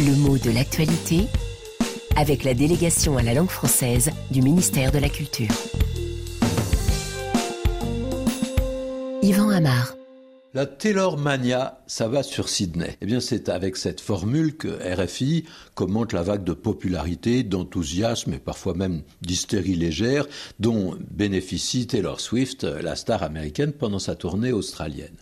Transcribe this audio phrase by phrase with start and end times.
[0.00, 1.26] Le mot de l'actualité
[2.16, 5.48] avec la délégation à la langue française du ministère de la Culture.
[9.22, 9.94] Yvan Amar.
[10.54, 12.96] La Taylor Mania, ça va sur Sydney.
[13.00, 15.44] Eh bien, c'est avec cette formule que RFI
[15.74, 20.26] commente la vague de popularité, d'enthousiasme et parfois même d'hystérie légère
[20.60, 25.16] dont bénéficie Taylor Swift, la star américaine, pendant sa tournée australienne.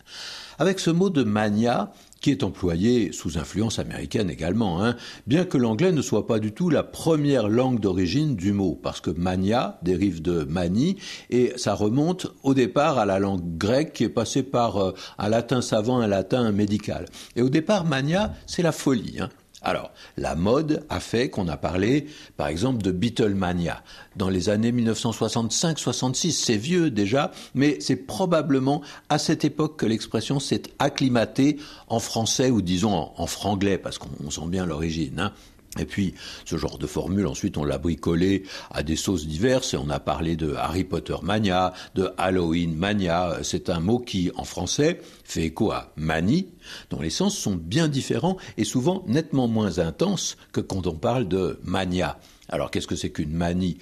[0.59, 1.91] Avec ce mot de mania,
[2.21, 4.95] qui est employé sous influence américaine également, hein,
[5.27, 9.01] bien que l'anglais ne soit pas du tout la première langue d'origine du mot, parce
[9.01, 10.97] que mania dérive de manie,
[11.29, 15.29] et ça remonte au départ à la langue grecque qui est passée par euh, un
[15.29, 17.05] latin savant, un latin médical.
[17.35, 19.17] Et au départ, mania, c'est la folie.
[19.19, 19.29] Hein.
[19.63, 22.07] Alors, la mode a fait qu'on a parlé,
[22.37, 23.83] par exemple, de Beatlemania.
[24.15, 30.39] Dans les années 1965-66, c'est vieux déjà, mais c'est probablement à cette époque que l'expression
[30.39, 31.57] s'est acclimatée
[31.87, 35.19] en français ou disons en, franglais, parce qu'on sent bien l'origine.
[35.19, 35.33] Hein.
[35.77, 36.13] Et puis,
[36.45, 39.99] ce genre de formule, ensuite, on l'a bricolé à des sauces diverses et on a
[39.99, 43.37] parlé de Harry Potter mania, de Halloween mania.
[43.43, 46.47] C'est un mot qui, en français, fait écho à manie,
[46.89, 51.27] dont les sens sont bien différents et souvent nettement moins intenses que quand on parle
[51.27, 52.19] de mania.
[52.49, 53.77] Alors, qu'est-ce que c'est qu'une manie?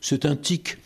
[0.00, 0.78] C'est un tic.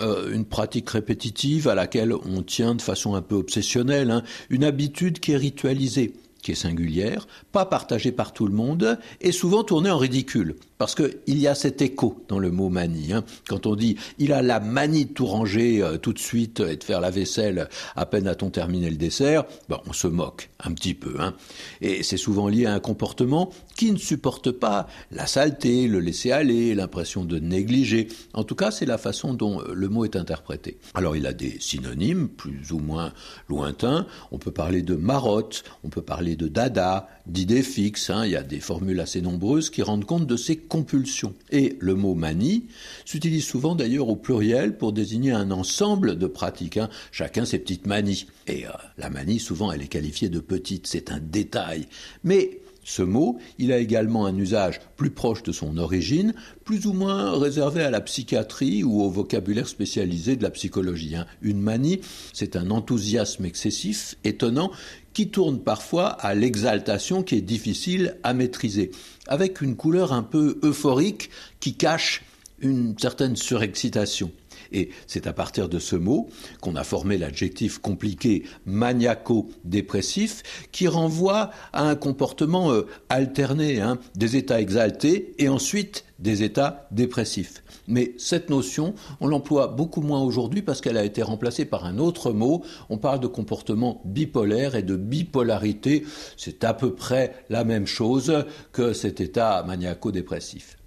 [0.00, 4.24] Euh, une pratique répétitive à laquelle on tient de façon un peu obsessionnelle, hein.
[4.50, 6.12] une habitude qui est ritualisée
[6.46, 10.54] qui est singulière, pas partagée par tout le monde, et souvent tournée en ridicule.
[10.78, 13.12] Parce qu'il y a cet écho dans le mot manie.
[13.12, 13.24] Hein.
[13.48, 16.76] Quand on dit il a la manie de tout ranger euh, tout de suite et
[16.76, 20.72] de faire la vaisselle à peine a-t-on terminé le dessert, ben, on se moque un
[20.72, 21.16] petit peu.
[21.18, 21.34] Hein.
[21.80, 26.30] Et c'est souvent lié à un comportement qui ne supporte pas la saleté, le laisser
[26.30, 28.08] aller, l'impression de négliger.
[28.34, 30.78] En tout cas, c'est la façon dont euh, le mot est interprété.
[30.94, 33.12] Alors il a des synonymes plus ou moins
[33.48, 34.06] lointains.
[34.30, 38.10] On peut parler de marotte, on peut parler de dada, d'idées fixes.
[38.10, 38.24] Hein.
[38.24, 41.34] Il y a des formules assez nombreuses qui rendent compte de ces compulsions.
[41.50, 42.66] Et le mot manie
[43.04, 46.76] s'utilise souvent d'ailleurs au pluriel pour désigner un ensemble de pratiques.
[46.76, 46.90] Hein.
[47.10, 48.26] Chacun ses petites manies.
[48.46, 50.86] Et euh, la manie, souvent, elle est qualifiée de petite.
[50.86, 51.86] C'est un détail.
[52.24, 56.92] Mais ce mot, il a également un usage plus proche de son origine, plus ou
[56.92, 61.16] moins réservé à la psychiatrie ou au vocabulaire spécialisé de la psychologie.
[61.16, 61.26] Hein.
[61.42, 62.00] Une manie,
[62.32, 64.70] c'est un enthousiasme excessif, étonnant,
[65.14, 68.92] qui tourne parfois à l'exaltation qui est difficile à maîtriser,
[69.26, 72.22] avec une couleur un peu euphorique qui cache
[72.60, 74.30] une certaine surexcitation.
[74.72, 76.28] Et c'est à partir de ce mot
[76.60, 84.36] qu'on a formé l'adjectif compliqué maniaco-dépressif qui renvoie à un comportement euh, alterné, hein, des
[84.36, 87.62] états exaltés et ensuite des états dépressifs.
[87.88, 91.98] Mais cette notion, on l'emploie beaucoup moins aujourd'hui parce qu'elle a été remplacée par un
[91.98, 92.62] autre mot.
[92.88, 96.04] On parle de comportement bipolaire et de bipolarité.
[96.36, 100.78] C'est à peu près la même chose que cet état maniaco-dépressif.